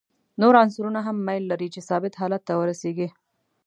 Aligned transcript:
نور 0.41 0.53
عنصرونه 0.61 0.99
هم 1.07 1.17
میل 1.27 1.43
لري 1.51 1.67
چې 1.73 1.81
ثابت 1.89 2.13
حالت 2.21 2.41
ته 2.47 2.53
ورسیږي. 2.59 3.07